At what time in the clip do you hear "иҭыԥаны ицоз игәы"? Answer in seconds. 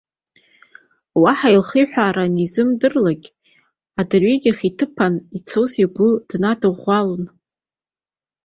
4.69-6.09